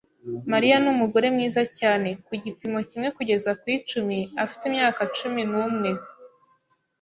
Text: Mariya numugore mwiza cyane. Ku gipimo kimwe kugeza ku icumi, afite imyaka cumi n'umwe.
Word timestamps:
Mariya 0.51 0.75
numugore 0.83 1.27
mwiza 1.35 1.61
cyane. 1.79 2.09
Ku 2.25 2.33
gipimo 2.43 2.79
kimwe 2.89 3.07
kugeza 3.17 3.51
ku 3.61 3.65
icumi, 3.77 4.19
afite 4.43 4.63
imyaka 4.69 5.01
cumi 5.17 5.41
n'umwe. 5.51 5.89